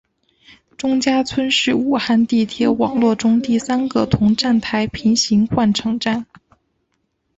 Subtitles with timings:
[0.77, 6.25] 钟家村是武汉地铁网络中第三个同站台平行换乘站。